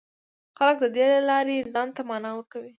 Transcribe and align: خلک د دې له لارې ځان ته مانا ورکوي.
خلک 0.57 0.77
د 0.81 0.85
دې 0.95 1.05
له 1.13 1.21
لارې 1.29 1.67
ځان 1.73 1.87
ته 1.95 2.01
مانا 2.09 2.31
ورکوي. 2.35 2.69